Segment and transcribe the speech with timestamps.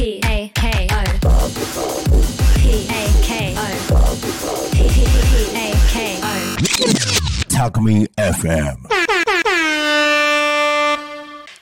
[0.00, 0.18] Me
[8.16, 8.76] FM.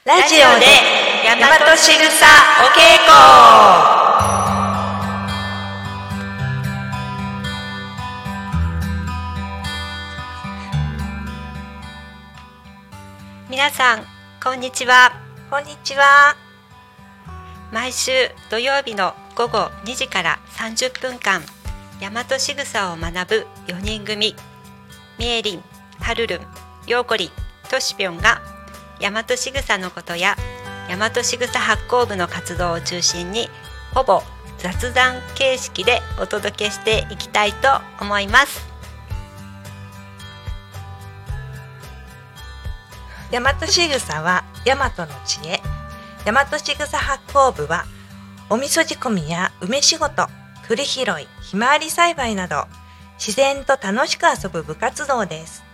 [0.05, 0.67] ラジオで
[1.25, 2.27] 大和しぐさ
[2.61, 3.11] お稽古。
[13.51, 14.05] 皆さん
[14.41, 15.11] こんにちは。
[15.51, 16.48] こんにちは
[17.71, 18.11] 毎週
[18.51, 21.43] 土曜日の午後2時から30分間
[22.01, 24.35] 大和しぐさを学ぶ4人組。
[25.19, 25.63] みえりん、
[26.01, 26.41] はるるん、
[26.87, 27.31] ようこりん、
[27.69, 28.41] としぴょんが
[29.01, 30.37] 大和しぐさのことや
[30.89, 33.49] 大和しぐさ発行部の活動を中心に
[33.93, 34.23] ほぼ
[34.59, 37.69] 雑談形式でお届けしていきたいと
[38.01, 38.67] 思います。
[43.31, 45.78] 大和しぐさは大和の知恵。
[46.31, 47.87] 大和しぐさ発行部は
[48.51, 50.27] お味噌仕込みや梅仕事
[50.67, 51.05] 栗拾い
[51.41, 52.67] ひまわり栽培など
[53.15, 55.65] 自然と楽しく遊ぶ部活動です。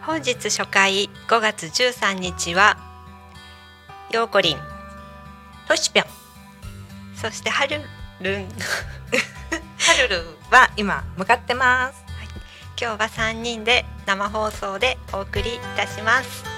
[0.00, 2.76] 本日初回5月13日は
[4.10, 4.58] ようこりん
[5.68, 6.06] としぴょん。
[7.14, 7.80] そしてはる
[8.20, 8.48] るん。
[9.78, 12.02] はるるは今向かってます。
[12.80, 16.51] 今日は3人で生放送でお送りいたします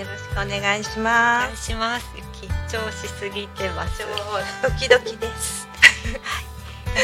[0.00, 2.06] よろしくお願いしお願いますします
[2.40, 4.02] 緊張しすぎてます
[4.62, 5.68] ドキドキです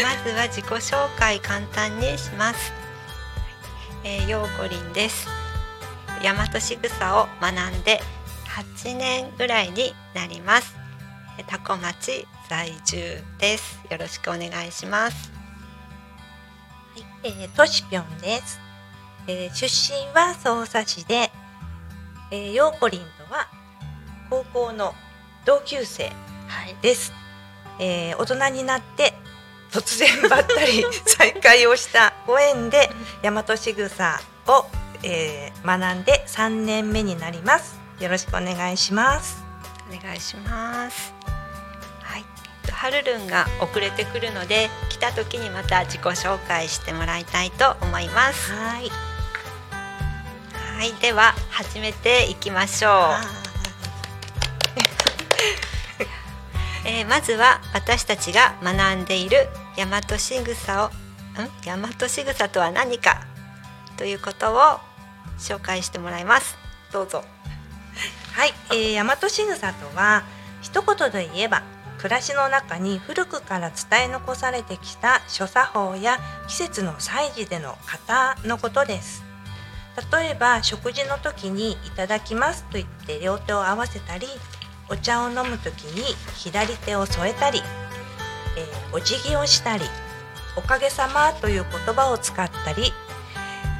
[0.02, 2.72] まずは自己紹介簡単にします。
[4.04, 5.28] えー、ようこりんです。
[6.22, 8.00] 大和しぐさを学んで
[8.74, 10.76] 8年ぐらいになります。
[11.38, 13.80] えー多古町在住です。
[13.90, 15.30] よろしくお願いします。
[16.94, 18.58] はい、えー、としぴょんです、
[19.28, 21.30] えー、出身は匝瑳市で、
[22.30, 23.48] えー、ようこりんとは
[24.30, 24.94] 高校の
[25.44, 26.04] 同級生
[26.48, 26.76] はい。
[26.82, 27.12] です、
[27.78, 29.14] えー、大人になって
[29.70, 32.90] 突然ばったり 再会をしたご縁で
[33.22, 34.66] 大和しぐさを、
[35.02, 39.46] えー、学んで3年目になりますよろしくお願いします
[39.88, 41.14] お願いします。
[42.02, 42.24] はい。
[42.70, 48.52] はるるんが遅れてくるので来た時にまた自己紹介してもらいたいと思います。
[48.52, 49.15] はい
[50.76, 50.92] はい。
[51.00, 52.92] では始めていきましょう。
[56.84, 60.88] えーまずは私たちが学んでいる大和しぐさを
[61.40, 61.50] ん？
[61.64, 63.22] 大和しぐさとは何か
[63.96, 64.78] ということを
[65.38, 66.58] 紹介してもらいます。
[66.92, 67.24] どうぞ。
[68.34, 70.24] はい、えー、大和しぐさとは
[70.60, 71.62] 一言で言えば
[71.96, 79.25] 暮らしの中に古くから伝え残されてきた諸作法や季節の祭事での型のことです
[80.12, 84.28] 例えば食事の時に「いただきます」と言って両手を合わせたり
[84.88, 87.62] お茶を飲む時に左手を添えたり、
[88.56, 89.84] えーお辞儀をしたり
[90.56, 92.92] 「おかげさま」という言葉を使ったり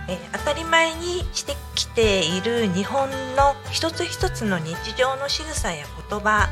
[0.09, 6.49] えー当たり前にしてきている日本の一つ一つの日常の仕草や言葉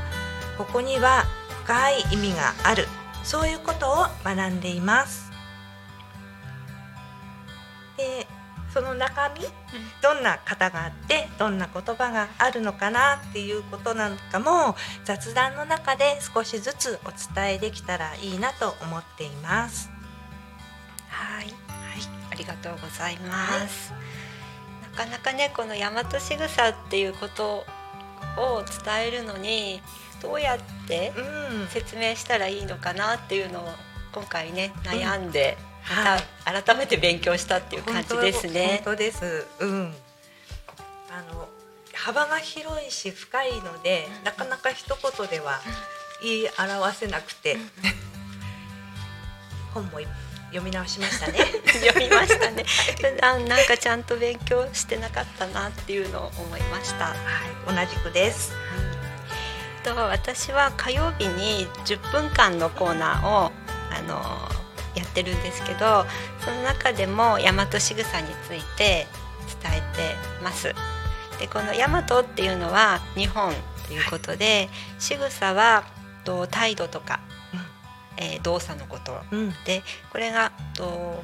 [0.57, 1.25] ここには
[1.65, 2.87] 深い意味がある
[3.23, 5.31] そういうことを学んでいます。
[7.97, 8.27] で
[8.75, 9.43] その中身
[10.03, 14.75] どんな型があってどんな言葉があるのかなっていうことなんかも
[15.05, 19.91] 雑談の中で少しずつお伝えできたらいいなと思っています。
[21.09, 21.55] はい、はい、
[22.33, 23.93] ありがとうございます、
[24.97, 27.65] なかなかねこの大和しぐさっていうこと
[28.37, 29.81] を伝えるのに
[30.21, 30.59] どうやっ
[30.89, 31.69] てうん。
[31.69, 33.69] 説明したらいいのかなっていうのを
[34.13, 38.81] 今回ね悩んで、はいまた改めて勉強したっていう感じですね。
[38.85, 39.47] 本当です。
[39.61, 39.95] うん。
[41.11, 41.49] あの
[41.93, 45.61] 幅が広いし深いので、なかなか一言では
[46.23, 47.57] 言い表せなくて、
[49.73, 50.01] 本も
[50.49, 51.39] 読み直しましたね。
[51.85, 52.65] 読みましたね。
[53.01, 57.07] 普段なんかちゃんと勉強してなかったなっていうのを思いました。
[57.07, 57.15] は
[57.71, 58.53] い、同じくです。
[59.85, 63.53] と私は火曜日に10分間のコーナーを
[63.91, 64.64] あの
[64.95, 66.05] やってるんですけど
[66.41, 69.07] その中でも大和しぐさについて
[69.63, 70.75] 伝えてます。
[71.39, 73.53] でこの大和っていうのは日本
[73.87, 74.69] ということで
[74.99, 75.85] 仕草は
[76.25, 77.21] と態度とか、
[78.17, 79.55] えー動作のことうん。
[79.65, 81.23] でこれがと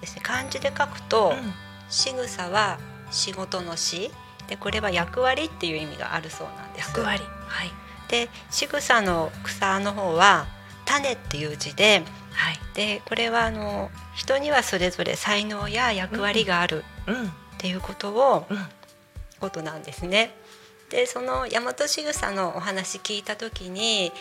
[0.00, 1.52] ですね漢字で書くと、うん
[1.90, 2.78] 仕草は
[3.10, 4.12] 仕事の仕
[4.46, 6.88] でこれは役割っていう意味があるそうなんです。
[6.88, 7.20] 役割。
[7.48, 7.70] はい。
[8.08, 10.46] で仕草の草の方は
[10.84, 12.02] 種っていう字で
[12.32, 12.58] はい。
[12.74, 17.26] でこれはあの人にはそれぞれ才能や役割があるうん。
[17.26, 17.28] っ
[17.58, 18.58] ていうことを、うん。
[19.40, 20.34] ことなんですね。
[20.90, 24.12] でその大和しぐさのお話聞いた時に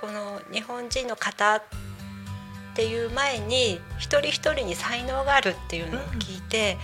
[0.00, 1.62] この日本人の方っ
[2.74, 6.78] ていう前に一人一人に才能があるっていうのを聞いて、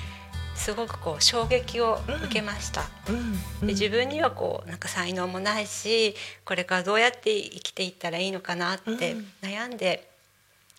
[0.56, 2.82] すごくこう衝撃を受けました。
[3.60, 6.14] で自分にはこうなんか才能もないし
[6.44, 10.08] これからどうやって生きていったらいいのかなって悩んで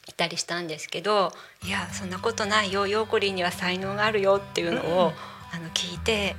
[0.07, 1.31] いたりしたんですけど、
[1.63, 5.13] いやそんなことないよヨーコリンには才能があるよっていうのを、
[5.54, 6.36] あの聞いて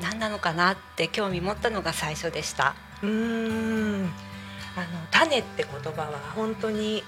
[0.00, 2.74] 何なのかなって興味持ったのが最初でした。
[3.02, 4.12] うーん
[4.74, 7.02] あの種って言葉は本当に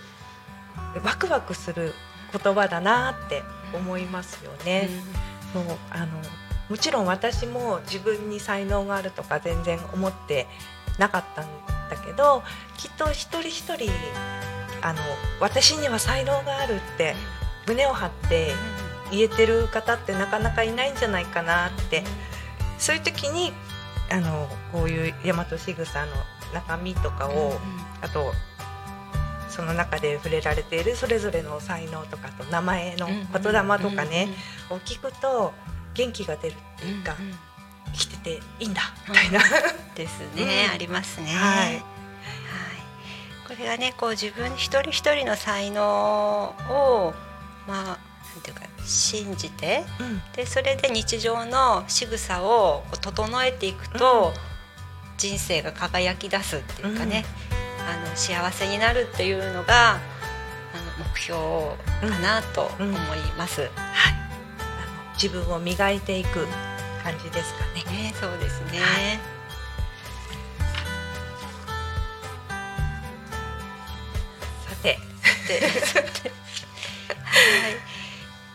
[1.02, 1.94] ワクワクする
[2.32, 4.88] 言葉だなって思いますよね。
[5.52, 6.06] そうあの
[6.68, 10.46] もちろん私も自分に才能があるとか全然思って
[10.98, 11.46] なかったん
[11.90, 12.42] だけど
[12.76, 13.90] きっと一人一人
[14.84, 15.00] あの
[15.40, 17.16] 私には才能があるって
[17.66, 18.52] 胸を張って
[19.10, 22.04] 言えてる方ってなかなかいないんじゃないかなって。
[22.78, 23.52] そういう時に
[24.10, 26.12] あのこういう大和しぐさの
[26.52, 27.58] 中身とかを、
[28.02, 28.32] あと
[29.48, 34.28] その中で触れられているそれぞれの才能とかと名前の言霊とかね、
[34.70, 35.54] を聞くと
[35.94, 37.16] 元気が出るっていうか、
[37.92, 39.40] 生きてていいんだみたいな。
[39.94, 40.74] ですね、うん。
[40.74, 41.28] ありますね。
[41.28, 41.93] はいはい
[43.46, 47.14] これがねこう自分一人一人の才能を
[47.66, 50.22] まあなんていうか信じてうん。
[50.34, 54.32] でそれで日常の仕草を整えていくと、
[55.16, 57.24] 人生が輝き出すっていうかね、
[57.88, 59.98] あの幸せになるっていうのがあ
[60.98, 61.38] の目標
[62.00, 62.92] かなと思い
[63.38, 63.60] ます。
[63.62, 66.46] はい、あの自分を磨いていく
[67.02, 67.84] 感じですかね。
[67.96, 68.78] ね、そうですね。
[68.78, 68.84] は
[69.30, 69.33] い
[75.52, 75.58] は
[77.68, 77.72] い。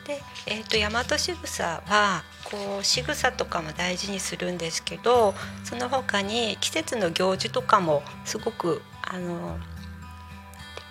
[0.07, 5.33] で、えっ、と大和しぐさはこう仕草とかも大事にするんですけど、
[5.63, 9.63] その他に季節の行事とかもすごくあのなんていう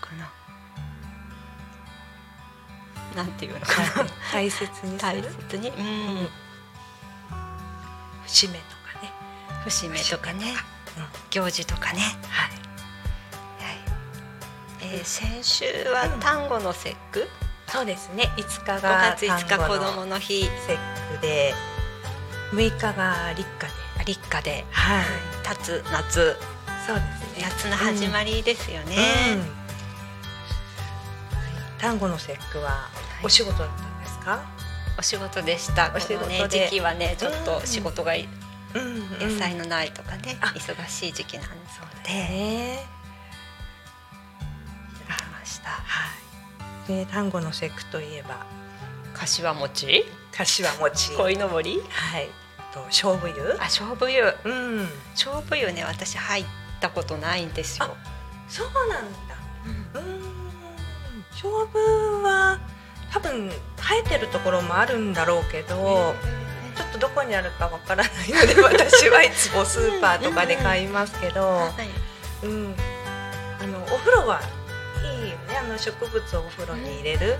[0.00, 0.32] かな。
[3.16, 4.10] なんていうのかな。
[4.32, 5.74] 大切にす大る切に、うん、
[8.26, 8.66] 節目とか
[9.02, 9.12] ね。
[9.64, 10.54] 節目とかね、
[10.96, 12.00] うん行事とかね。
[12.28, 12.50] はい。
[12.50, 12.67] はい。
[14.80, 17.28] えー先週は単語の節句、
[17.68, 18.30] そうですね。
[18.36, 20.78] 5日5が月5日子供の日、節
[21.16, 21.52] 句で、
[22.52, 25.04] 6日が立夏で、立夏で、はい。
[25.48, 26.36] 立つ夏。
[26.86, 27.02] そうで
[27.36, 27.42] すね。
[27.42, 28.96] 夏の始まりですよね。
[29.34, 29.48] うんはい
[31.78, 32.88] 単語の節句は
[33.22, 34.40] お仕事だったんですか？
[34.98, 35.92] お仕事でした。
[35.94, 38.28] お仕事このねで時期はねちょっと仕事がい
[38.74, 42.84] うん野菜のないとかね、あ忙しい時期なんですので
[46.88, 47.04] はい。
[47.04, 48.46] で単語の節句といえば
[49.14, 51.16] 柏餅、柏餅。
[51.16, 52.28] 鯉のぼり、はい。
[52.72, 53.54] と勝負湯。
[53.54, 54.88] あ勝負湯、うん。
[55.14, 56.44] 勝負湯ね私入っ
[56.80, 57.96] たことないんですよ。
[58.48, 59.36] そうなんだ。
[59.94, 60.22] うん。
[61.32, 62.58] 勝負は
[63.12, 66.14] 多分生えてるところもあるんだろうけど、
[66.76, 71.72] ちょっとどこにあるかわからないので 私はいつもスーパーとかで買いますけど、は
[72.42, 72.74] いうん。
[73.60, 74.40] あのお風呂は。
[75.58, 77.36] あの植物をお風呂に入れる。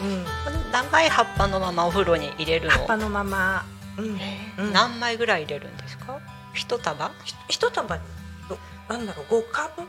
[0.00, 0.24] うん。
[0.44, 2.72] この長い葉っぱのままお風呂に入れるの？
[2.72, 3.64] 葉っぱのまま。
[3.96, 4.18] うん。
[4.58, 6.18] うん何枚ぐらい入れるんですか？
[6.54, 7.10] 一束？
[7.24, 7.98] ひ一束
[8.88, 9.82] なんだろう五株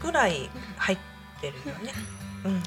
[0.00, 0.98] ぐらい入っ
[1.40, 1.92] てるよね。
[2.44, 2.52] うん。
[2.52, 2.62] うん。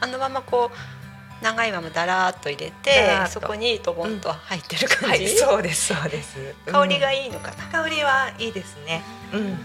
[0.00, 6.38] あのままこう長いままだらーっと入れだてそこにドボンと入ってる感じ、はい、そうですそうです。
[6.66, 7.24] 香りがいい。
[7.24, 9.02] いいのかな、香りはいいですね。
[9.32, 9.58] うん。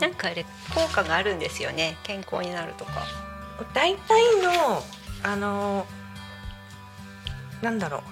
[0.00, 3.06] なんかあれ効果があるんですよね健康になるとか。
[3.72, 4.82] 大体の
[5.22, 5.86] あの
[7.62, 8.02] なんだろう。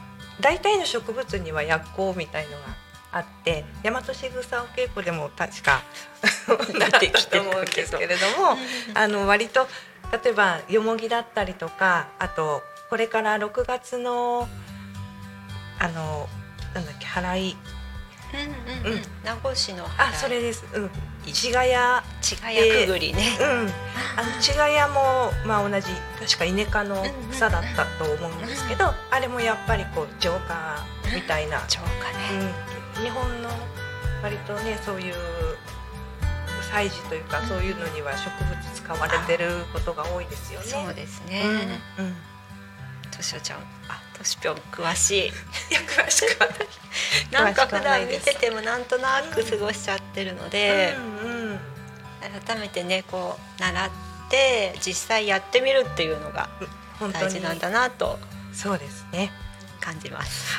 [0.40, 5.82] 大体の植物には薬効みたいのがあって大和しぐさお稽古でも確か
[6.74, 8.58] 習ったと思うんですけれども
[8.94, 9.68] あの割と
[10.24, 14.48] 例えばよもぎだったりとかあとこれから6月の
[15.78, 16.28] あの
[16.74, 17.56] なんだっけ払い
[18.84, 20.64] うん名護市のあそれです。
[20.74, 20.90] うん。
[21.32, 22.04] ちがや。
[22.20, 23.46] ちがやくぐりね、うん。
[24.16, 25.86] あのちがやもまあ同じ
[26.20, 32.52] 確かイネ科の草だったと思うんですけど、あれもやっぱりこう浄化みたいな、浄化ね、
[32.98, 33.48] うん、日本の
[34.22, 35.14] 割とねそういう
[36.70, 40.66] 祭事というか、そういうのには植物使われてることが多いですよね。
[40.66, 41.42] そうですね、
[41.98, 42.04] うん。
[42.04, 42.16] うん、
[43.10, 43.60] としおちゃん。
[43.88, 45.30] あとしぴょん詳しいい
[45.70, 46.58] や詳しくはない。
[47.30, 51.60] なんか普段見ててもなんとなく過ごしちゃってるので、うんうん、
[52.46, 53.90] 改めてねこう習っ
[54.30, 56.48] て実際やってみるっていうのが
[57.12, 58.18] 大事なんだなと
[58.52, 59.32] そうですね。
[59.80, 60.56] 感じます。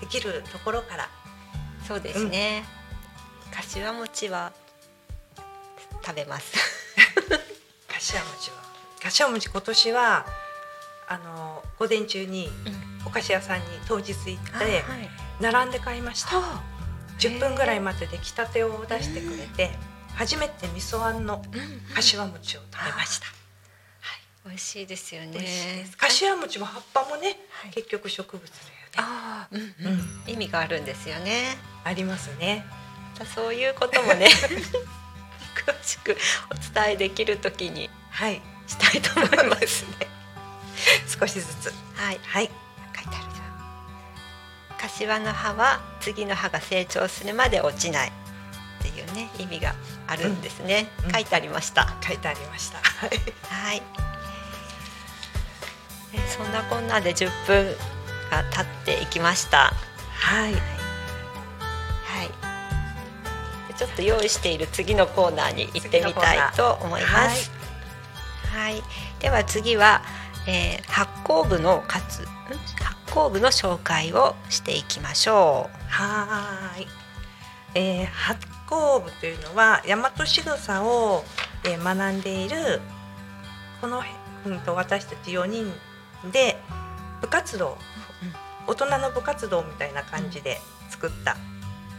[0.00, 1.08] できるところから
[1.86, 2.64] そうですね。
[3.52, 4.52] 柏餅は
[6.04, 6.54] 食べます。
[7.88, 8.56] 柏餅は
[9.02, 10.26] 柏餅今年は
[11.12, 12.48] あの午前中に
[13.04, 14.82] お菓子屋さんに当日行ってはい。
[15.40, 16.36] 並んで買いました。
[16.40, 16.62] は
[17.18, 19.70] 10分ぐらい待って出来たてを出してくれて
[20.14, 21.42] 初めて味噌あんの
[21.94, 23.26] 柏餅を食べました。
[24.46, 25.84] 美味しいですよね。
[25.98, 28.74] 柏餅も葉っぱもね、はい結局植物だよね。
[28.96, 31.56] ああ、うんううんん、意味があるんですよね。
[31.84, 32.64] ありますね。
[33.34, 34.28] そういうこともね、
[35.66, 36.16] 詳しく
[36.50, 38.40] お伝えできるときにはい。
[38.66, 40.19] したいと思いますね。
[41.20, 41.72] 少しずつ。
[41.94, 42.46] はい、はい。
[42.96, 44.78] 書いてあるじゃん。
[44.78, 48.12] 柏の葉は次の葉が成長するまで落ちないっ
[48.82, 49.74] ていうね意味が
[50.06, 50.88] あるんですね。
[51.04, 51.94] うん書いてありました。
[52.02, 52.78] 書いてありました。
[52.78, 53.82] はい。
[56.28, 57.66] そんなこんなで10分
[58.30, 59.72] が経っていきました。
[60.14, 60.54] はい。
[60.54, 60.58] は
[62.24, 63.74] い。
[63.76, 67.50] ちょっと用意している次のコーナーに行ってみたいと思います。
[68.52, 68.82] はい。
[69.20, 70.02] では次は、
[70.46, 72.26] えー発酵部の活ん？
[72.26, 75.76] 発酵部の紹介をしていきましょう。
[75.88, 76.86] はーい。
[77.74, 81.24] えー、発酵部というのは大和仕草を、
[81.64, 82.80] えー学んでいる
[83.80, 84.02] この、
[84.46, 85.72] うん、と私たち4人
[86.32, 86.56] で
[87.20, 87.76] 部活動、
[88.66, 91.36] 大人の部活動みたいな感じで作った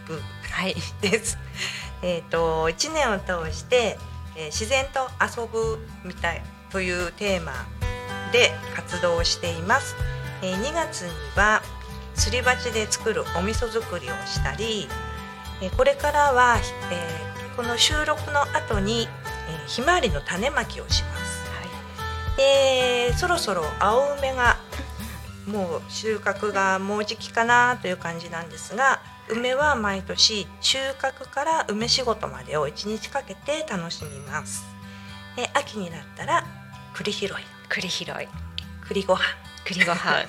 [0.07, 0.19] 部
[0.51, 0.75] はい。
[1.01, 1.37] です。
[2.03, 3.97] えっ、と1年を通して、
[4.35, 7.65] えー自然と遊ぶみたいというテーマ
[8.31, 9.95] で活動をしています。
[10.41, 11.61] えー2月には
[12.15, 14.87] すり鉢で作るお味噌作りをしたり、
[15.61, 16.57] えーこれからは、
[16.91, 19.07] えーこの収録の後に、
[19.49, 21.41] えーひまわりの種まきをします。
[22.37, 24.57] でそろそろ青梅が
[25.47, 34.63] もう収穫がもうじきかなという感じなんですが梅は毎年収穫から梅仕事までを1日かけて楽しみます
[35.35, 36.45] で秋になったら
[36.93, 37.29] 栗拾い
[37.73, 38.05] 栗拾い、
[38.85, 39.21] 栗ご飯。
[39.63, 40.25] 栗ご飯。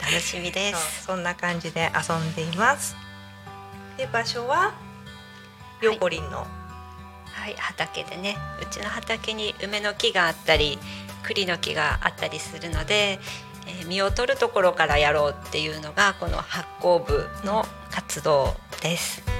[0.00, 1.04] 楽しみです。
[1.04, 2.96] そんな感じで遊んでいます。
[3.98, 4.72] で場所は？
[5.82, 6.46] ヨコリンの、は
[7.48, 8.38] い、畑でね。
[8.62, 10.78] うちの畑に梅の木があったり
[11.22, 13.18] 栗の木があったりするので、
[13.66, 19.22] えー実を取るところからやろうっていうのがこの発酵部の活動です。
[19.26, 19.30] は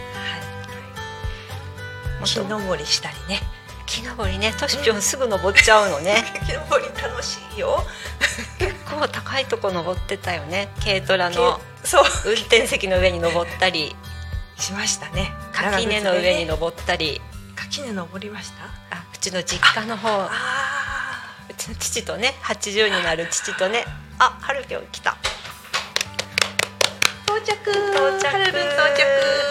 [2.23, 3.41] い、木登りしたりね
[3.91, 6.23] 木登りねとしぴょんすぐ登っちゃうのね。
[6.47, 7.85] 木登り楽しいよ。
[8.57, 10.69] 結構高いとこ登ってたよね。
[10.85, 12.05] 軽トラのそう。
[12.27, 13.97] 運転席の上に登ったり。
[14.57, 15.33] しましたね。
[15.53, 17.21] 垣根の上にの登ったり。
[17.57, 18.97] 垣根登りました？
[18.97, 20.25] あうちの実家の方。
[21.51, 23.85] うちの父とね80になる父とね。
[24.21, 25.17] あはるぴょん来た。
[27.27, 27.55] 到着。
[27.93, 29.50] 到着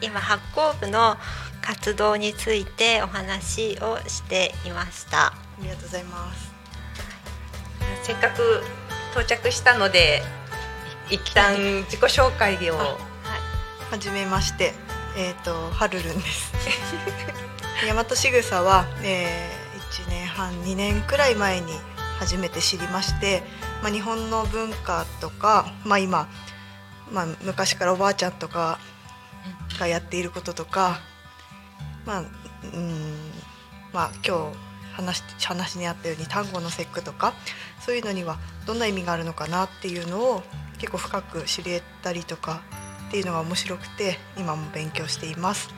[0.00, 1.16] 今発酵部の
[1.62, 6.50] 活動についてお話をしていましたありがとうございます。
[8.02, 8.62] せっかく
[9.12, 10.22] 到着したので
[11.10, 12.86] 一旦自己紹介をはい
[13.90, 14.72] はじめまして、
[15.16, 16.52] えっ、とはるるんです。
[17.82, 21.72] 大和しぐさは、えー、1年半2年くらい前に
[22.18, 23.42] 初めて知りまして、
[23.82, 26.28] まあ、日本の文化とか、まあ、今、
[27.10, 28.78] まあ、昔からおばあちゃんとか
[29.80, 31.00] がやっていることとか、
[32.06, 33.30] まあうん
[33.92, 34.56] まあ、今日
[34.92, 37.32] 話し話にあったように単語の節句とか
[37.80, 40.42] そういうのにはどんな意味があるのかなっていうのを
[40.78, 42.62] 結構深く知れたりとか
[43.08, 45.68] っていうのが面白くて今も勉強しています。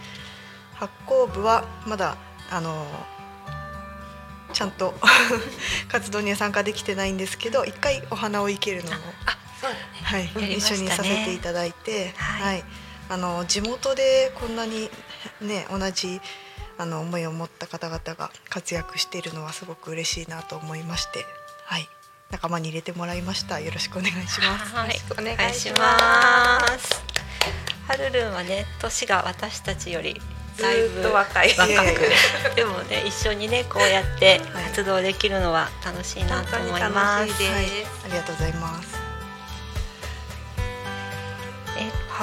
[0.74, 2.16] 発酵部はまだ
[2.50, 2.84] あの
[4.52, 4.94] ちゃんと
[5.88, 8.98] 活動には参加できてないんですけど一回お花を生けるのを、あ
[9.60, 9.84] そうだね。
[10.02, 12.64] はい一緒にさせていただいて、はい
[13.12, 14.88] あの地元でこんなに
[15.42, 16.18] ね同じ
[16.78, 21.26] あの思いを持った方々が活躍しているのはすごく嬉しいなと思いまして、
[21.66, 21.86] はい、
[22.30, 23.60] 仲間に入れてもらいました。
[23.60, 24.74] よろしくお願いします。
[24.74, 24.96] はい。
[25.10, 27.02] お願いしおます。
[27.86, 30.18] はるるんはね年が私たちより
[30.56, 31.50] ずだいぶーっと若い。
[31.50, 37.28] 若いやいやいくでもね一緒にねこうやって活動できるのは楽しいなと思います。
[37.28, 37.64] 楽しいです、はい、
[38.06, 39.01] ありがとうございます。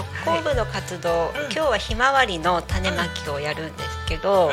[0.04, 1.44] 発酵部の活動、うん。
[1.46, 4.52] 今日はひまわりの種まきをやるんですけど、う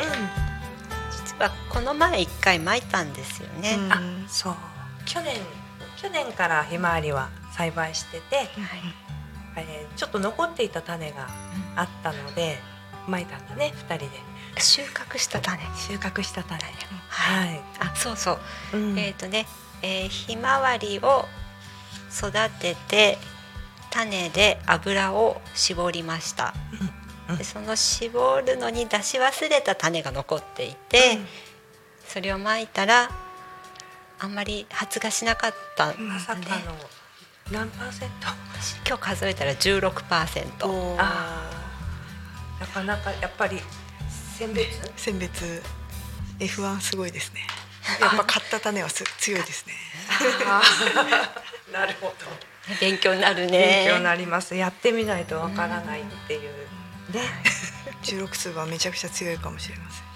[1.11, 4.55] 実はこの前一回まいたんですよね、あそう。
[5.05, 5.35] 去年
[5.95, 8.47] 去年からひまわりは栽培してて、はい。
[9.57, 11.27] えーちょっと残っていた種が
[11.75, 12.59] あったので
[13.07, 14.09] まいたんだね二人で。
[14.59, 15.59] 収穫した種。
[15.75, 16.61] 収穫した種。
[17.09, 17.47] はい。
[17.47, 18.39] はい、あそうそ
[18.73, 18.99] う、うん。
[18.99, 19.47] えっ、とね
[19.81, 21.25] えーひまわりを
[22.11, 23.17] 育てて
[23.91, 31.17] 種で油を絞りました、うんでその絞るのに出し忘れた種が残っていて、
[32.07, 33.09] それをまいたら
[34.17, 36.45] あんまり発芽しなかったんでまさかの
[37.51, 38.27] 何パーセント？
[38.53, 42.61] 私今日数えたら16%おーあー。
[42.61, 43.59] なかなかやっぱり
[44.37, 44.91] 選別？
[44.95, 45.61] 選別。
[46.39, 47.41] F1 すごいですね。
[47.99, 49.73] やっぱ買った種はす強いですね。
[51.73, 52.46] なるほど
[52.81, 53.83] 勉強になるね。
[53.85, 54.55] 勉強になります。
[54.55, 56.41] やってみないとわからないっていう
[57.13, 57.21] ね。
[58.03, 60.07] 16数はめちゃくちゃ強いかもしれません。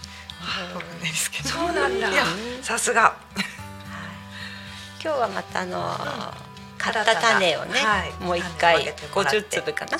[1.01, 2.09] ですけどそうなんだ。
[2.61, 3.15] さすが。
[5.03, 5.97] 今日はまたあの
[6.77, 8.23] 買った種をね、はい。
[8.23, 9.39] もう一回種をあげてもらって。
[9.39, 9.97] 50粒かな。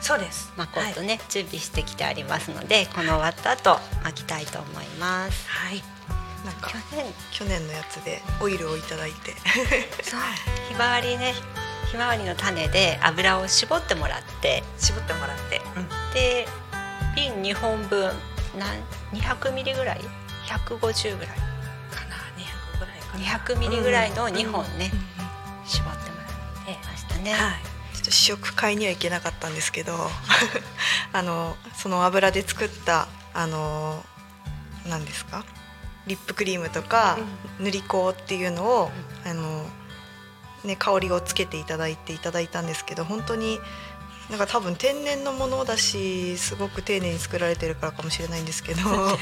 [0.00, 0.52] そうです。
[0.56, 5.48] まこうとね、準備してきてありますのでこの終わった後巻きたいと思います。
[5.48, 5.82] はい。
[6.44, 7.06] なんか去年。
[7.32, 9.32] 去年のやつでオイルをいただいて。
[10.02, 10.20] そう。
[10.68, 11.34] ひまわりね
[11.94, 15.60] ひまわりの種で油を絞ってもらって絞ってもらって、
[16.12, 16.44] で
[17.14, 18.10] 瓶2本分
[18.58, 20.00] なん200ミリぐらい
[20.48, 21.36] ？150ぐらい。
[21.36, 21.44] か
[22.10, 23.54] な？200ぐらいかな。
[23.54, 25.68] 200ミリぐらいの2本ね、うん。
[25.68, 27.94] 絞ってもらってましたね、はい。
[27.94, 29.94] ちょっと試食買いには行けなかったんですけど
[31.12, 34.04] あのその油で作ったあの
[34.88, 35.44] 何ですか？
[36.08, 37.18] リップクリームとか、
[37.60, 38.90] 塗り粉っていうのを、
[39.24, 39.64] あの
[40.64, 43.58] ね、香りをつけていただいていただいたんですけど本当に
[44.30, 49.18] なんか多分天然のものだしすごく丁寧に作られてるからかもしれないんですけど あの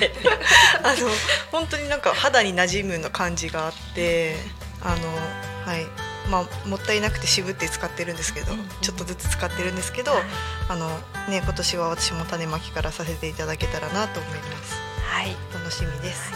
[1.50, 4.36] 本当になんか肌に馴染むの感じがあって
[4.80, 5.08] あの
[5.66, 5.86] はい。
[6.30, 10.12] まあもったいなくて渋って使ってるんですけど、ちょっとずつ使ってるんですけど、
[10.68, 10.88] あの
[11.28, 14.80] ね今年は私も種まきからさせていただけたらなと思います。
[15.04, 15.36] はい。
[15.52, 16.32] 楽しみです、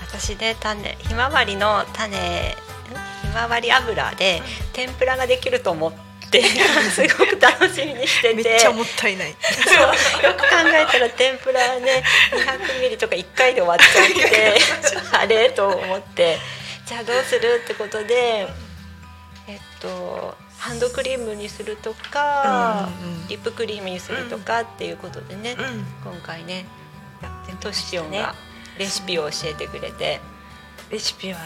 [0.00, 2.56] 私ね種ひまわりの種
[3.30, 5.92] まわり油で天ぷらができると思っ
[6.30, 6.42] て
[6.90, 8.34] すごく楽しみにしてて。
[8.34, 9.34] めっちゃもったいない。
[9.66, 10.22] そう。
[10.24, 14.56] よく考えたら天ぷらね200ミリとか1回で終わっちゃって
[15.16, 15.50] あれ？
[15.50, 16.38] と思って。
[16.86, 17.60] じゃあどうする？
[17.64, 18.48] ってことで
[19.48, 23.28] えっとハンドクリームにするとか、うんうんうん。
[23.28, 25.86] リップクリームにするとかっていうことでね、うん。
[26.04, 26.66] 今回ね
[27.60, 28.34] トシピョンが
[28.78, 30.20] レシピを教えてくれて、
[30.90, 31.38] レシピは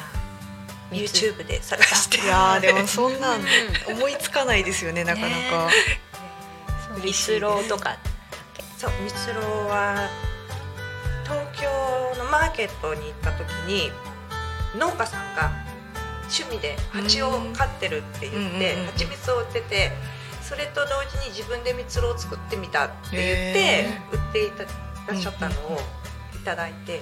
[0.94, 2.18] YouTube で探して。
[2.18, 3.40] いやーでもそんなん
[3.88, 5.70] 思いつかないですよねなかなか、
[6.88, 7.96] そう蜜ろうとか。
[8.78, 10.08] そう蜜ろうは
[11.24, 13.90] 東京のマーケットに行った時に
[14.78, 15.52] 農家さんが
[16.24, 19.92] 趣味で蜂を飼ってるって言って蜂蜜を売ってて
[20.42, 24.64] それと同時に自分で蜜ろうを作ってみたって言ってへ売っていた
[25.12, 25.78] らっしゃったのを
[26.34, 27.00] いただいて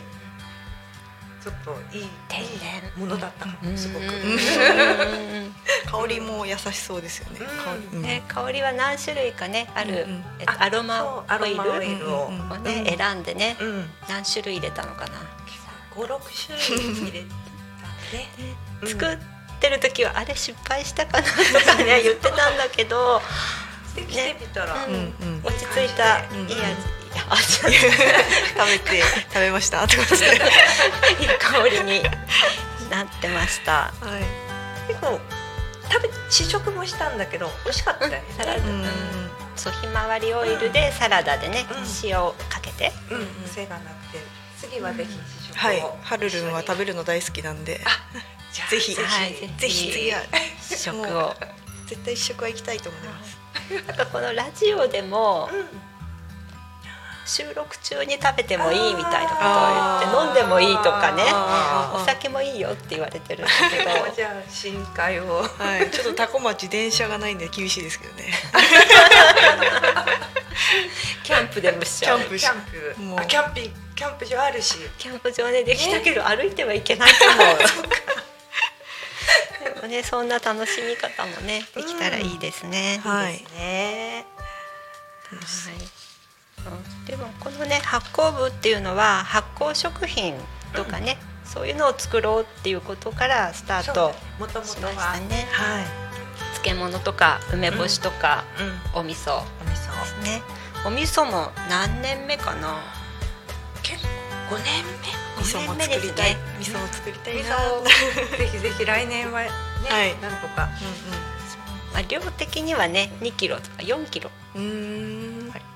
[1.43, 4.05] ちょっといい天然いいものだったかもすごく。
[4.07, 5.55] うん。
[5.91, 7.47] 香りも優しそうですよね、うん。
[7.47, 7.97] 香り。
[7.97, 10.25] うんね、香りは何種類かねある、うんうん。
[10.39, 12.31] えっとアロマアロマオオイルイルを。
[12.31, 13.91] ね、うん選んでねうん。
[14.09, 15.13] 何種類入れたのかな、
[15.97, 18.29] 五六種類入れたね。
[18.83, 18.89] うん。
[18.89, 19.19] 作っ
[19.59, 21.35] てる時はあれ失敗したかなと
[21.67, 23.21] かね言ってたんだけど。
[23.95, 25.41] できてみたら、うんうんうん。
[25.45, 26.49] 落ち着いたいうん。
[26.49, 29.87] い味、味食べて食べました。
[29.87, 30.21] とか言っ
[31.19, 32.03] ていい香りに
[32.91, 33.93] なってました。
[34.01, 34.89] はい。
[34.89, 35.19] 結構
[35.91, 38.23] 食べ試食もしたんだけど美味しかったよね。
[38.37, 38.83] サラダ、ううん。
[38.83, 38.87] ん、
[39.57, 41.77] そうひまわりオイルでサラダでね、うん。
[42.09, 44.19] 塩をかけて、うん、癖がなくて
[44.59, 45.83] 次はぜひ試食を、はい。
[46.03, 47.81] はるるんは食べるるの大好きなんで。
[48.71, 49.91] ぜひはいぜひ。
[49.93, 50.21] 次は。
[50.61, 51.37] 試食もを。
[51.87, 53.39] 絶対試食は行きたいと思います。
[53.87, 55.67] なんかこのラジオでもうん
[57.25, 61.23] 収録中に食べてもいいみたいなことを言って飲んでもいいとかね。
[61.95, 63.91] お酒もいいよって言われてるんだけど。
[64.15, 65.43] じゃあ深海を。
[65.43, 65.91] はい。
[65.91, 68.33] ちょっとタコ町電車がないんで厳しいですけどね。
[71.23, 72.19] キャンプでもしちゃう。
[72.19, 72.55] キャンプキャ
[73.01, 73.17] ンも。
[73.17, 74.79] うキャンピキャンプ場あるし。
[74.99, 77.59] キャンプ場でできたけど歩いてはいけないと思う。
[79.75, 83.35] でもねそんな楽しみ方もねできたらいいですね、はい。
[83.35, 84.27] ですね。
[85.31, 85.77] 楽しはい。
[85.77, 85.92] うん
[87.07, 90.35] でもこのね発酵部っていうのは発酵食品
[90.75, 94.13] とかね、そういうのを作ろうっていうことからスタート
[94.65, 95.47] しましたね。
[95.53, 95.87] はい。
[96.63, 98.45] 漬物とか梅干しとか、
[98.95, 99.01] うん。
[99.01, 99.39] お味噌。
[99.39, 100.01] お味噌。
[100.01, 100.43] ですね。
[100.87, 102.81] お味噌も何年目かな？
[103.83, 104.85] 結構五年
[105.39, 107.41] 味噌も作りたい、味噌も作りた目。
[107.41, 107.57] いな。
[108.39, 109.51] ぜひぜひ来年はね、
[109.89, 110.17] はい。
[110.21, 110.69] なんとか。
[111.93, 114.31] まあ、量的にはね2キロとか4キロ。
[114.55, 114.63] うん。
[114.63, 115.72] うんうん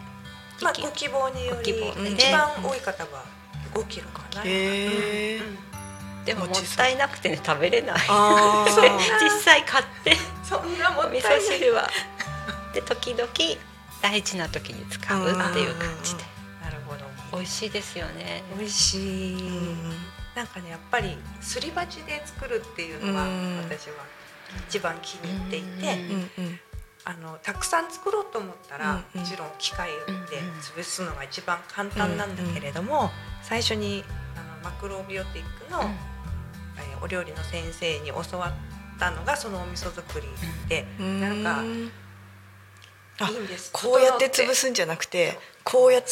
[0.63, 1.73] まあご希望により
[2.13, 3.25] 一番多い方は
[3.75, 4.43] 五キロかな。
[4.43, 8.01] でもも餅ったいなくてね食べれない。
[9.23, 10.17] 実際買って。
[10.43, 11.89] そんなもお味噌汁は。
[12.75, 13.31] で時々
[14.03, 16.25] 大事な時に使うっていう感じで。
[16.63, 17.05] なるほど。
[17.33, 18.43] 美味しいですよね。
[18.59, 19.97] 美味しい、うん
[20.35, 23.59] なんかねやっぱりすり鉢で作るっていうのはうん。
[23.59, 24.05] 私は
[24.69, 26.46] 一番気に入っていて、うんうんうん
[27.09, 29.91] あのたくさん作ろうと思ったら、もちろん機械
[30.29, 33.11] で潰すのが一番簡単なんだけれども、
[33.43, 36.17] 最初にあのマクロビオティックの、えー
[37.03, 40.27] お料理の先生に教わったのがそのお味噌作り
[40.69, 41.21] で、うん。
[41.21, 41.63] なんか
[43.19, 43.71] あいいんです。
[43.73, 46.09] こうやって潰すすんじゃなくてこうやって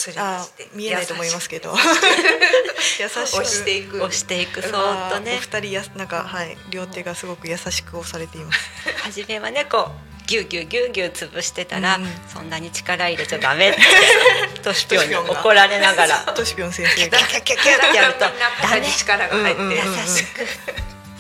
[0.75, 1.75] 見えないと思いますけど。
[1.75, 3.21] 優しく。
[3.43, 3.97] 押していく。
[3.97, 5.37] 押していくそっとね。
[5.37, 8.71] お二人やなんかはい両手がすごく優しく押されています。
[9.03, 13.81] 初めはねこうギュギュギュギュ潰してたら、うんそんなに力入れちゃダメって
[14.63, 20.47] トシピョンに怒られながらトシピョン先生がキャキャキャキャってやるとみんな肩に力が入って、うんうんうん優しく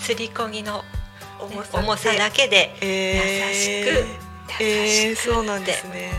[0.00, 0.84] すりこぎの
[1.72, 4.24] 重さだけでえ優しーく
[4.60, 6.12] えー、そうなんですね。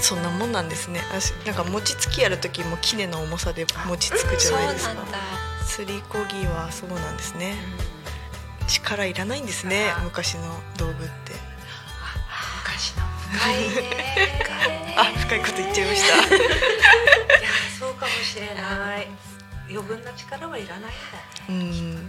[0.00, 1.00] そそんなもんなんですね。
[1.10, 4.94] 私なんか餅つきやる時も杵の重さで餅つくじゃうないですか
[5.64, 7.54] すりこぎはそうなんですね。
[8.01, 8.01] う
[8.82, 10.42] 力いらないんですね昔の
[10.76, 11.32] 道具って。
[12.64, 13.04] 昔の。
[13.32, 14.94] 深いね。
[14.98, 16.16] あ、深いこと言っちゃいました。
[16.16, 19.08] いやそうかもしれない。
[19.70, 20.94] 余分な力はいらないんだね
[21.48, 22.08] うん。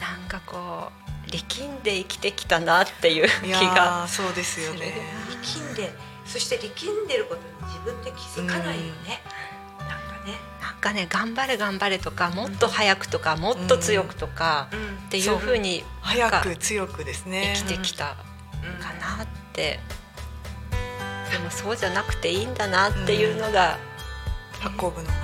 [0.00, 0.90] なんかこ
[1.26, 4.94] う力んで生きてきたなっていう気がーそうですよね。
[5.42, 5.92] 力んで
[6.26, 9.22] そして力んでることに自分で気づかないよね、
[9.78, 10.38] なんかね、
[10.82, 15.06] かね頑張れ頑張れとかもっと早くとかもっと強くとかうん。
[15.06, 17.54] っていう風に早く強くですね。
[17.56, 18.16] 生きてきた
[18.64, 18.82] うん。
[18.82, 19.78] かなって、
[21.30, 23.78] でもそうじゃなくていいんだなっていうのが
[24.58, 25.08] 発酵部の。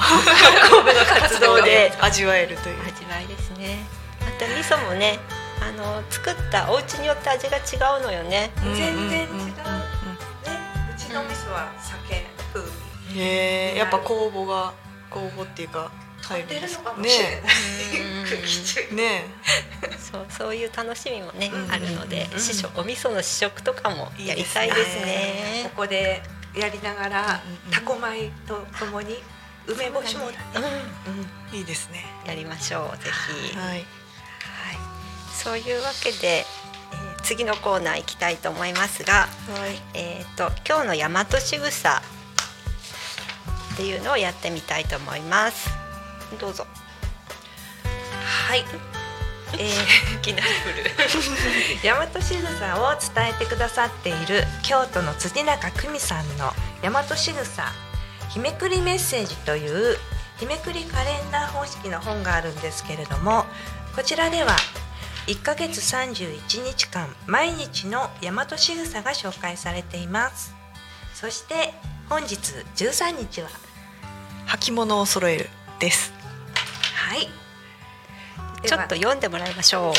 [0.70, 2.82] 神戸の活動で味わえるという。
[2.82, 3.84] 味わいですね。
[4.20, 5.18] また味噌もね
[5.60, 8.50] あの作ったお家によって味が違うのよね。
[8.62, 8.76] 全
[9.08, 9.36] 然違う。
[9.36, 9.52] ね
[10.94, 12.70] うちの味噌は酒風味。
[12.70, 14.74] うんへえ、やっぱ酵母が
[15.18, 15.90] 酵母っていうか
[16.22, 17.34] 入るんですかもしれない、
[18.94, 19.24] ねね
[19.98, 21.70] そうそういう楽しみもね、うん。
[21.70, 22.40] あるので、うん。
[22.40, 25.70] 試食お味噌の試食とかもやりたいですね。
[25.74, 26.22] ここで
[26.54, 29.16] やりながら、タコ米とともに
[29.66, 31.56] 梅干しもうん。
[31.58, 32.04] いいですね。
[32.26, 33.10] やりましょうぜ
[33.50, 33.56] ひ。
[33.56, 33.84] はい、はい。
[35.32, 36.68] そういうわけで、えー
[37.28, 39.28] 次のコーナー行きたいと思いますが、は
[39.68, 39.82] い。
[39.92, 42.00] えっ、と今日の大和しぐさ
[43.78, 45.70] っていうのをやってみたいと思います。
[46.40, 46.66] どうぞ。
[48.48, 48.64] はい。
[49.52, 50.90] えー、 いきなり振る。
[51.84, 57.72] 大和しぐさを伝えてくださっている京都の辻中久美さんの大和しぐさ
[58.30, 59.96] 日めくりメッセージという
[60.38, 63.46] 日めくりカレンダー方式の本があるんですけれども、
[63.94, 64.56] こちらでは
[65.28, 70.52] 1ヶ月31日間毎日の大和しぐさが紹介されています。
[71.14, 71.74] そして
[72.08, 72.34] 本日
[72.74, 73.67] 13日は
[74.48, 76.12] 履物を揃えるです。
[76.94, 77.28] はい。
[78.66, 79.94] ちょっと読んでもらいましょう。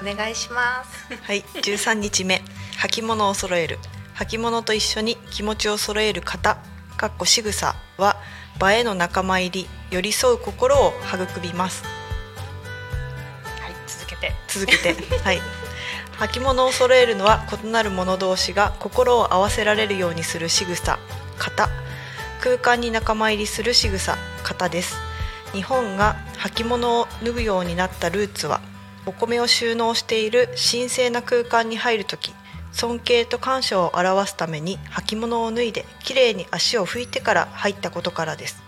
[0.00, 1.14] でお願いします。
[1.22, 1.42] はい。
[1.42, 2.42] 13日目。
[2.80, 3.78] 履物を揃える。
[4.14, 6.58] 履物と一緒に気持ちを揃える方。
[6.96, 8.16] かっこ仕草は
[8.62, 11.82] 映えの仲間入り、寄り添う心を育みます。
[11.84, 14.32] はい、続けて。
[14.48, 15.40] 続けてはい
[16.18, 20.98] 履物を揃えるのは異なる者同士が心を合わせられるようにする仕草
[21.38, 21.68] 型
[22.44, 24.98] 空間に仲間入りする仕草型です。
[25.54, 28.60] 日本が履物を脱ぐようになったルーツは
[29.06, 32.34] お米を収納している神聖な空間に入るとき
[32.70, 38.62] 尊敬と感謝を表すために履物を脱いできれいに足を拭いてから入ったことからです。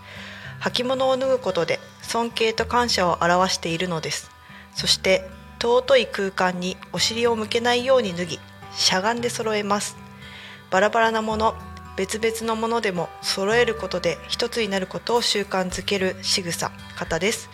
[0.63, 4.31] 履物を脱ぐことで尊敬と感謝を表しているのです。
[4.75, 5.29] そして
[5.61, 8.41] 尊い空間にお尻を向けないように脱ぎ
[8.73, 9.99] しゃがんで揃えます。
[10.71, 11.55] バラバラなもの
[11.97, 17.49] 別々のものでも揃えることで一つになることを習慣づける仕草方です。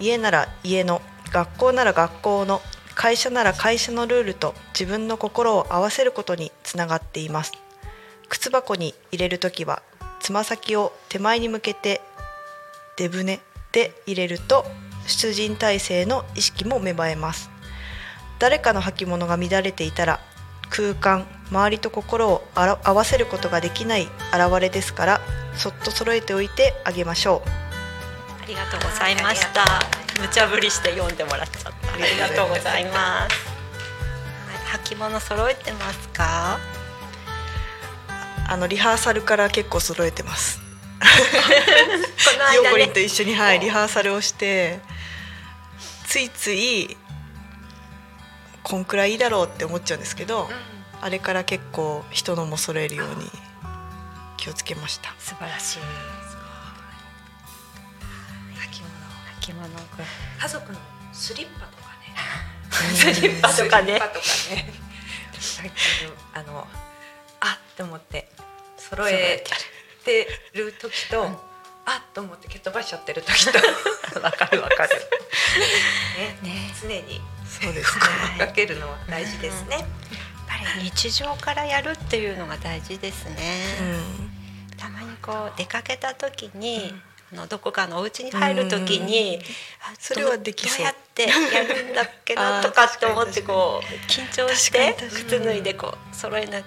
[0.00, 1.02] 家なら家の
[1.32, 2.62] 学校なら学校の
[2.94, 7.52] 会社なら会社のルールと自分の心を合わせることにつながっています。
[8.28, 9.82] 靴箱に入れるときは
[10.20, 12.00] つま先を手前に向けて
[12.96, 13.40] 出船
[13.72, 14.64] で入れると
[15.06, 17.50] 出陣体制の意識も芽生えます。
[18.38, 20.20] 誰かの履物が乱れていたら
[20.70, 25.20] 空間周りと心をあら合わせることができない現れですから
[25.54, 27.48] そっと揃えておいてあげましょう
[28.42, 29.64] ありがとうございました。
[30.20, 31.92] 無茶ぶりして読んでもらっちゃった。
[31.92, 32.96] ありがとうございます。
[32.96, 33.48] はい
[34.88, 36.58] 履物揃えてますか？
[38.48, 40.58] あのリハーサルから結構揃えてます
[42.38, 44.80] の間ねヨーコリンと一緒に、はい、リハーサルをして
[46.06, 46.96] ついつい
[48.68, 50.46] こんくらいいいだろうって思っちゃうんですけど、
[51.00, 53.30] あれから結構人のも揃えるように
[54.36, 55.14] 気をつけました。
[55.18, 55.78] 素晴らしい。
[58.58, 59.40] 履物。
[59.40, 59.68] 着物。
[60.38, 60.78] 家族の
[61.14, 63.14] スリッパとかね。
[63.14, 64.00] スリッパとかね。
[66.34, 66.68] あの
[67.40, 68.30] あって思って
[68.76, 69.44] 揃え
[70.04, 71.24] てる時と、
[71.86, 73.58] あっと思って蹴飛ばしちゃってる時と。
[74.20, 74.90] わかるわかる。
[76.18, 76.74] ねね。
[76.82, 77.20] 常に
[77.62, 77.96] そうです
[78.38, 78.46] ね。
[78.46, 79.82] かけるのは大事ですね、やっ
[80.46, 83.64] ぱり日常からやるっていうのが大事ですね、
[84.76, 86.92] たまにこう出かけた時に、
[87.32, 89.40] あのどこかのお家に入る時に、
[89.82, 90.78] あそれはできそう。
[90.78, 91.28] どうやってや
[91.64, 92.60] るんだっけな？
[92.62, 96.64] とかって思ってこう緊張して靴脱いでこう揃えなね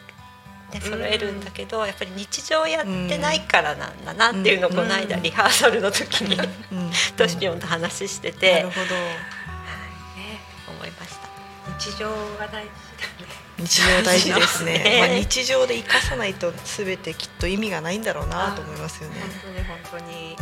[0.82, 6.78] 揃えるんだけど、やっぱり日常やってないからなんだなっていうのをこの間うんリハーサルの時に、うん。
[6.86, 8.96] うんトシピョンと話してなて、るほど。
[11.82, 12.70] 日常が大事だね
[13.58, 14.78] 日常大事ですね。
[14.86, 19.20] ねまあ日常で生かさないとすべてきっと意味がないんだろうなと思いますよね。
[19.20, 20.38] 本当に本当に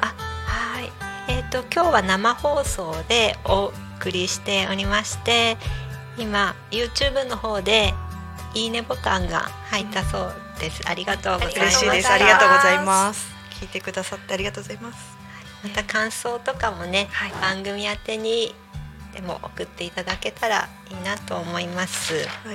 [0.00, 0.14] あ
[0.46, 0.92] はい
[1.26, 5.56] えっ、と今日は生放送でお送りしておりまして
[6.16, 7.94] 今 YouTube の方で
[8.54, 12.10] いいねボタンが入ったそうです、ありがとうございます嬉しいです。
[12.10, 13.37] ありがとうございます。
[13.60, 15.16] 聞いてくださってありがとうございます。
[15.62, 18.54] また感想とかもね、はい番組宛てに
[19.12, 22.24] でも送っていただけたらいいなと思いますはい。
[22.24, 22.54] そう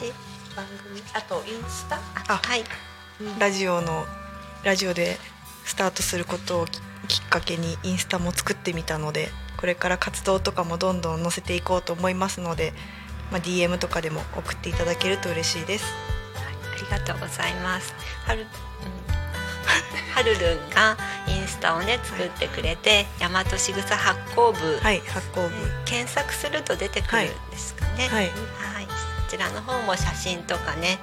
[0.00, 0.14] です
[0.56, 1.96] 番組あとインスタ？
[2.28, 2.64] あはい
[3.38, 4.04] ラジオの
[4.64, 5.18] ラジオで
[5.64, 9.28] スタートすることをききっかけにインスタも作ってみたので
[9.58, 12.72] これから活動とかもどんどん載せていこうと思いますので、
[13.30, 15.84] まあ、DM とかでも送っていただけると嬉しいです。
[16.34, 17.94] ありがとうございます。
[18.24, 18.46] はる、うん、
[20.14, 20.96] はるるんが
[21.26, 25.50] インスタをね作ってくれて、大和しぐさ発行部、はい、発行部。
[25.86, 28.08] 検索すると出てくるんですかね。
[28.08, 28.30] はい、はい
[29.30, 30.98] そちらの方も写真とかね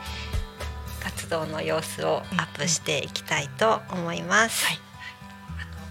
[0.99, 4.65] 活動の様子をアップしていきたいと思います。
[4.67, 4.79] はい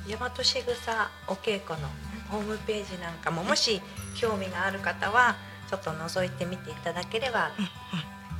[0.08, 1.86] 大和しぐさお稽古の
[2.30, 3.82] ホームページなんかももし
[4.16, 5.36] 興味がある方は
[5.68, 7.50] ちょっと覗いてみていただければ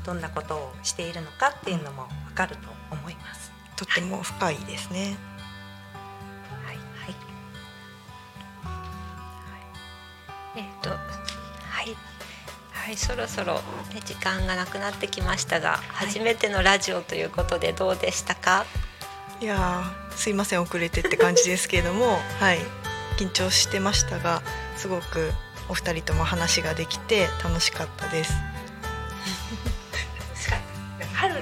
[0.05, 3.48] どんなことをしているのかっていうのもわかると思います。
[3.79, 5.17] とっても深いですね。
[6.67, 7.15] はいはい、
[10.57, 10.97] えっ、とは
[11.85, 11.97] い
[12.73, 13.55] はいそろそろ、
[13.95, 18.67] ね、時間がなくなってきましたが、初めてのラジオということでどうでしたか？
[19.41, 22.59] いやーすいません遅れてって感じですけれども はい
[23.17, 24.43] 緊張してましたが
[24.77, 25.33] すごく
[25.69, 28.33] お二人とも話ができて楽しかったです。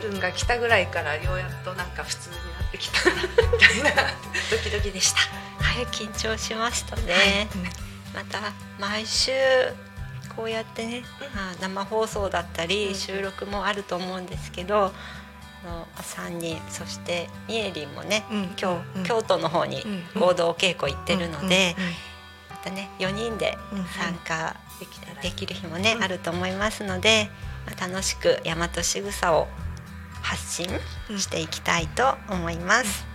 [0.07, 4.03] はるるんが来たぐらいからようやっとなんか普通になってきたみたいな。
[4.51, 5.19] ドキドキでした。
[5.63, 7.49] はい緊張しましたね。
[7.55, 7.63] うん
[8.15, 8.41] また
[8.79, 9.33] 毎週
[10.35, 11.03] こうやってね、
[11.35, 12.95] まあ生放送だったり、うん。
[12.95, 14.93] 収録もあると思うんですけど。
[15.65, 19.05] あの3人そしてみえりんもね、うん今日、うん。
[19.05, 19.83] 京都の方に
[20.15, 21.93] うん合同稽古行ってるので、うんうん
[22.51, 24.57] またね4人でうん参加
[25.23, 27.31] できる日もね、うんあると思いますので、
[27.67, 29.49] まあ、楽しく大和しぐさを
[30.27, 30.69] 発信
[31.17, 33.07] していきたいと思います。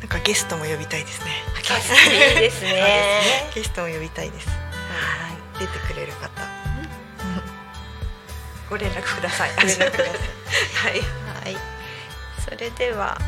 [0.00, 1.30] なんかゲストも呼びたいですね。
[1.56, 3.50] ゲストいいですね。
[3.54, 4.48] ゲストも呼びたいです。
[4.48, 4.58] はい
[5.60, 6.30] 出てくれる方。
[8.70, 9.50] ご連絡ください。
[9.56, 10.14] ご連絡ください。
[10.14, 11.00] はい。
[11.44, 11.56] はい、
[12.42, 13.18] それでは、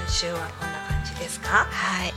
[0.00, 1.66] 今週はこんな感じですか？
[1.68, 2.14] はい、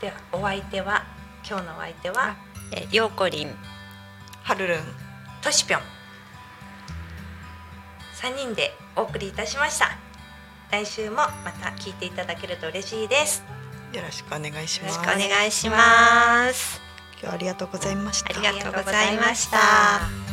[0.00, 1.04] ではお相手は
[1.48, 2.36] 今日のお相手は
[2.72, 3.56] え、ようこりん、
[4.42, 4.80] はるるん。
[5.42, 5.80] としぴょん。
[8.14, 9.96] 三人でお送りいたしました。
[10.70, 13.44] 来週もまた聞いていただけると嬉しいです。
[13.92, 14.96] よろしくお願いします。
[14.96, 16.80] よろしくお願いします。
[17.12, 18.30] 今日はありがとうございました。
[18.30, 20.25] ありがとうございました。